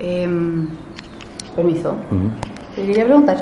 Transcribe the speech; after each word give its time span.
Em, 0.00 0.68
permiso. 1.54 1.94
Te 2.74 2.86
quería 2.86 3.04
preguntar. 3.04 3.38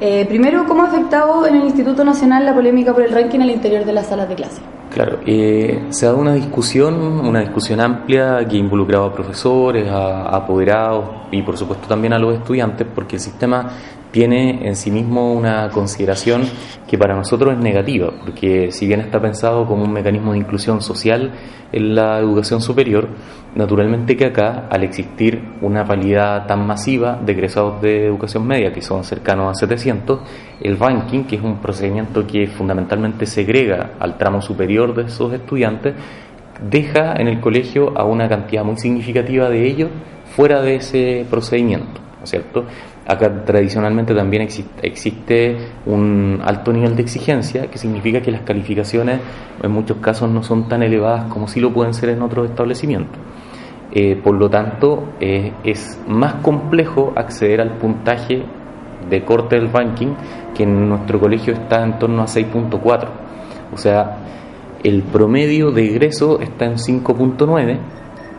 Eh, 0.00 0.24
primero, 0.26 0.64
¿cómo 0.66 0.82
ha 0.82 0.86
afectado 0.86 1.46
en 1.46 1.56
el 1.56 1.64
Instituto 1.64 2.04
Nacional 2.04 2.44
la 2.46 2.54
polémica 2.54 2.92
por 2.92 3.02
el 3.02 3.12
ranking 3.12 3.40
al 3.40 3.50
interior 3.50 3.84
de 3.84 3.92
las 3.92 4.06
salas 4.06 4.28
de 4.28 4.34
clase? 4.34 4.60
Claro, 4.92 5.20
eh, 5.24 5.86
se 5.90 6.06
ha 6.06 6.08
dado 6.08 6.20
una 6.20 6.34
discusión, 6.34 6.94
una 6.94 7.40
discusión 7.40 7.80
amplia 7.80 8.44
que 8.48 8.56
involucraba 8.56 9.06
a 9.06 9.12
profesores, 9.12 9.88
a, 9.88 10.22
a 10.22 10.36
apoderados 10.38 11.04
y 11.30 11.42
por 11.42 11.56
supuesto 11.56 11.86
también 11.86 12.12
a 12.12 12.18
los 12.18 12.34
estudiantes, 12.34 12.86
porque 12.92 13.16
el 13.16 13.20
sistema 13.20 13.70
tiene 14.10 14.66
en 14.66 14.76
sí 14.76 14.90
mismo 14.90 15.32
una 15.32 15.68
consideración 15.70 16.42
que 16.88 16.98
para 16.98 17.14
nosotros 17.14 17.54
es 17.54 17.60
negativa, 17.60 18.10
porque 18.20 18.72
si 18.72 18.86
bien 18.86 19.00
está 19.00 19.20
pensado 19.20 19.66
como 19.66 19.84
un 19.84 19.92
mecanismo 19.92 20.32
de 20.32 20.38
inclusión 20.38 20.82
social 20.82 21.32
en 21.72 21.94
la 21.94 22.18
educación 22.18 22.60
superior, 22.60 23.08
naturalmente 23.54 24.16
que 24.16 24.26
acá, 24.26 24.66
al 24.70 24.82
existir 24.82 25.40
una 25.60 25.84
validad 25.84 26.46
tan 26.46 26.66
masiva 26.66 27.20
de 27.24 27.32
egresados 27.32 27.80
de 27.80 28.06
educación 28.06 28.46
media, 28.46 28.72
que 28.72 28.82
son 28.82 29.04
cercanos 29.04 29.50
a 29.50 29.54
700, 29.54 30.20
el 30.60 30.78
ranking, 30.78 31.24
que 31.24 31.36
es 31.36 31.42
un 31.42 31.58
procedimiento 31.58 32.26
que 32.26 32.46
fundamentalmente 32.48 33.26
segrega 33.26 33.92
al 34.00 34.18
tramo 34.18 34.42
superior 34.42 34.94
de 34.94 35.04
esos 35.04 35.32
estudiantes, 35.32 35.94
deja 36.68 37.14
en 37.16 37.28
el 37.28 37.40
colegio 37.40 37.96
a 37.96 38.04
una 38.04 38.28
cantidad 38.28 38.64
muy 38.64 38.76
significativa 38.76 39.48
de 39.48 39.66
ellos 39.66 39.90
fuera 40.36 40.60
de 40.60 40.76
ese 40.76 41.26
procedimiento, 41.28 41.99
¿no 42.20 42.24
es 42.24 42.30
cierto? 42.30 42.64
Acá 43.06 43.44
tradicionalmente 43.44 44.14
también 44.14 44.46
existe, 44.82 45.56
un 45.86 46.40
alto 46.44 46.72
nivel 46.72 46.94
de 46.94 47.02
exigencia, 47.02 47.70
que 47.70 47.78
significa 47.78 48.20
que 48.20 48.30
las 48.30 48.42
calificaciones 48.42 49.20
en 49.62 49.70
muchos 49.70 49.96
casos 49.96 50.30
no 50.30 50.42
son 50.42 50.68
tan 50.68 50.82
elevadas 50.82 51.24
como 51.32 51.48
sí 51.48 51.60
lo 51.60 51.72
pueden 51.72 51.94
ser 51.94 52.10
en 52.10 52.22
otros 52.22 52.50
establecimientos. 52.50 53.18
Eh, 53.92 54.20
por 54.22 54.36
lo 54.36 54.48
tanto, 54.48 55.14
eh, 55.18 55.52
es 55.64 55.98
más 56.06 56.34
complejo 56.34 57.12
acceder 57.16 57.60
al 57.60 57.78
puntaje 57.78 58.44
de 59.08 59.24
corte 59.24 59.56
del 59.56 59.72
ranking, 59.72 60.14
que 60.54 60.62
en 60.64 60.88
nuestro 60.88 61.18
colegio 61.18 61.54
está 61.54 61.82
en 61.82 61.98
torno 61.98 62.22
a 62.22 62.26
6.4. 62.26 63.08
O 63.72 63.78
sea, 63.78 64.18
el 64.84 65.02
promedio 65.02 65.72
de 65.72 65.86
egreso 65.86 66.40
está 66.40 66.66
en 66.66 66.76
5.9, 66.76 67.78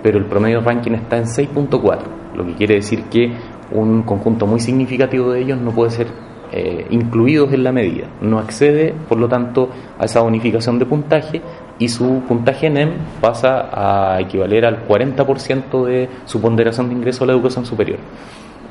pero 0.02 0.18
el 0.18 0.26
promedio 0.26 0.60
de 0.60 0.66
ranking 0.66 0.92
está 0.92 1.18
en 1.18 1.26
6.4, 1.26 2.00
lo 2.36 2.46
que 2.46 2.54
quiere 2.54 2.76
decir 2.76 3.04
que 3.06 3.32
un 3.72 4.04
conjunto 4.04 4.48
muy 4.48 4.60
significativo 4.60 5.32
de 5.32 5.42
ellos 5.42 5.60
no 5.60 5.72
puede 5.72 5.92
ser 5.92 6.08
eh, 6.54 6.86
incluidos 6.90 7.54
en 7.54 7.64
la 7.64 7.72
medida. 7.72 8.08
No 8.22 8.38
accede, 8.40 8.94
por 9.08 9.18
lo 9.18 9.30
tanto, 9.30 9.70
a 9.98 10.06
esa 10.06 10.20
bonificación 10.22 10.80
de 10.80 10.86
puntaje 10.86 11.42
y 11.80 11.88
su 11.88 12.22
puntaje 12.28 12.70
NEM 12.70 12.92
pasa 13.22 13.70
a 13.72 14.20
equivaler 14.20 14.66
al 14.66 14.86
40% 14.86 15.86
de 15.86 16.10
su 16.26 16.42
ponderación 16.42 16.90
de 16.90 16.96
ingreso 16.96 17.24
a 17.24 17.28
la 17.28 17.34
educación 17.34 17.66
superior. 17.66 18.00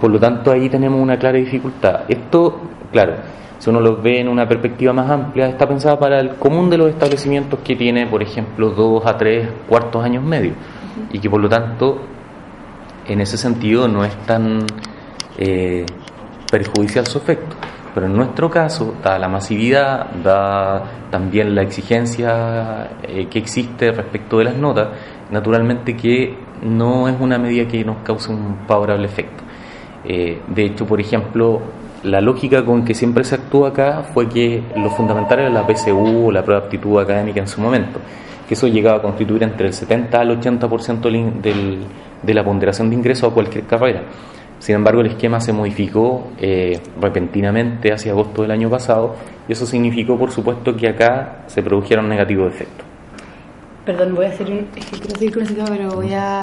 Por 0.01 0.11
lo 0.11 0.19
tanto, 0.19 0.53
ahí 0.53 0.69
tenemos 0.69 1.01
una 1.01 1.19
clara 1.19 1.39
dificultad. 1.39 2.03
Esto, 2.09 2.61
claro, 2.93 3.15
si 3.59 3.71
uno 3.71 3.81
lo 3.81 3.97
ve 3.97 4.21
en 4.21 4.29
una 4.29 4.47
perspectiva 4.47 4.93
más 4.93 5.11
amplia, 5.11 5.49
está 5.49 5.67
pensada 5.67 5.99
para 5.99 6.21
el 6.21 6.31
común 6.31 6.71
de 6.71 6.79
los 6.79 6.91
establecimientos 6.91 7.61
que 7.61 7.77
tiene, 7.77 8.07
por 8.07 8.23
ejemplo, 8.23 8.71
dos 8.71 9.05
a 9.07 9.17
tres 9.17 9.49
cuartos 9.69 10.05
años 10.05 10.23
medio 10.23 10.53
y 11.13 11.19
que 11.19 11.31
por 11.31 11.41
lo 11.41 11.49
tanto, 11.49 11.99
en 13.07 13.21
ese 13.21 13.37
sentido, 13.37 13.89
no 13.89 14.05
es 14.05 14.15
tan 14.27 14.67
eh, 15.41 15.85
perjudicial 16.51 17.07
su 17.07 17.19
efecto. 17.19 17.57
Pero 17.95 18.07
en 18.07 18.15
nuestro 18.15 18.49
caso, 18.49 18.95
da 19.03 19.19
la 19.19 19.29
masividad, 19.29 20.11
da 20.23 20.83
también 21.11 21.55
la 21.55 21.63
exigencia 21.63 22.91
eh, 23.03 23.27
que 23.29 23.41
existe 23.41 23.91
respecto 23.91 24.39
de 24.39 24.45
las 24.45 24.57
notas, 24.57 24.89
naturalmente 25.31 25.97
que 25.97 26.37
no 26.63 27.09
es 27.09 27.17
una 27.19 27.39
medida 27.39 27.67
que 27.67 27.85
nos 27.85 27.99
cause 28.05 28.31
un 28.31 28.59
favorable 28.69 29.07
efecto. 29.07 29.43
Eh, 30.05 30.41
de 30.47 30.65
hecho, 30.67 30.87
por 30.87 31.01
ejemplo, 31.01 31.61
la 32.05 32.21
lógica 32.21 32.65
con 32.65 32.85
que 32.85 32.95
siempre 32.95 33.25
se 33.25 33.35
actúa 33.35 33.71
acá 33.71 34.03
fue 34.15 34.29
que 34.29 34.63
lo 34.77 34.91
fundamental 34.91 35.41
era 35.41 35.51
la 35.51 35.67
PSU 35.67 36.27
o 36.27 36.33
la 36.33 36.43
prueba 36.43 36.61
de 36.61 36.67
aptitud 36.67 37.01
académica 37.01 37.41
en 37.41 37.49
su 37.49 37.61
momento, 37.61 37.99
que 38.47 38.55
eso 38.55 38.69
llegaba 38.69 38.99
a 38.99 39.03
constituir 39.03 39.43
entre 39.43 39.67
el 39.67 39.73
70 39.73 40.21
al 40.21 40.41
80% 40.41 41.41
del, 41.41 41.79
de 42.23 42.35
la 42.35 42.45
ponderación 42.45 42.89
de 42.89 42.97
ingreso 42.97 43.27
a 43.27 43.35
cualquier 43.35 43.65
carrera. 43.65 44.03
Sin 44.61 44.75
embargo, 44.77 45.01
el 45.01 45.09
esquema 45.09 45.41
se 45.41 45.53
modificó 45.53 46.29
eh, 46.39 46.81
repentinamente 47.01 47.93
hacia 47.93 48.13
agosto 48.13 48.43
del 48.43 48.51
año 48.51 48.69
pasado 48.69 49.17
y 49.49 49.53
eso 49.53 49.67
significó, 49.67 50.19
por 50.19 50.31
supuesto, 50.31 50.77
que 50.77 50.89
acá 50.89 51.45
se 51.47 51.63
produjeron 51.63 52.09
negativos 52.09 52.53
efectos. 52.53 52.87
Perdón, 53.87 54.15
voy 54.15 54.27
a 54.27 54.29
hacer 54.29 54.51
un. 54.51 54.69
Es 54.77 54.85
que 54.85 54.99
quiero 54.99 55.19
seguir 55.19 55.35
con 55.35 55.47
tema, 55.47 55.67
pero 55.69 55.91
voy 55.93 56.13
a 56.13 56.39